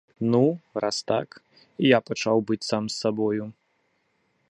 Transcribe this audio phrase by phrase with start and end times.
[0.19, 0.43] Ну,
[0.83, 1.29] раз так,
[1.77, 3.43] і я пачаў быць сам сабою.